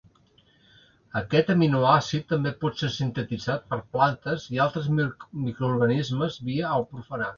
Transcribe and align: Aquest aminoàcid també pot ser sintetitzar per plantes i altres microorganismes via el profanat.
Aquest 1.19 1.49
aminoàcid 1.53 2.25
també 2.33 2.53
pot 2.63 2.81
ser 2.83 2.89
sintetitzar 2.95 3.57
per 3.75 3.79
plantes 3.99 4.49
i 4.57 4.63
altres 4.65 4.89
microorganismes 4.97 6.41
via 6.49 6.73
el 6.81 6.89
profanat. 6.95 7.29